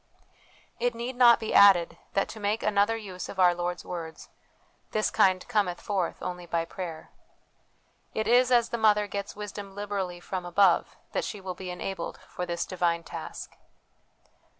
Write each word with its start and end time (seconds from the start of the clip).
It 0.79 0.95
need 0.95 1.15
not 1.15 1.39
be 1.39 1.53
added 1.53 1.95
that, 2.15 2.27
to 2.29 2.39
make 2.39 2.63
another 2.63 2.97
use 2.97 3.29
of 3.29 3.39
our 3.39 3.53
Lord's 3.53 3.85
words," 3.85 4.29
this 4.93 5.11
kind 5.11 5.47
cometh 5.47 5.79
forth 5.79 6.23
only 6.23 6.47
by 6.47 6.65
prayer." 6.65 7.11
It 8.15 8.27
is 8.27 8.51
as 8.51 8.69
the 8.69 8.79
mother 8.79 9.05
gets 9.05 9.35
wisdom 9.35 9.75
liberally 9.75 10.19
from 10.19 10.43
above, 10.43 10.97
that 11.11 11.23
she 11.23 11.39
will 11.39 11.53
be 11.53 11.69
enabled 11.69 12.17
for 12.27 12.47
this 12.47 12.65
divine 12.65 13.03
task. 13.03 13.55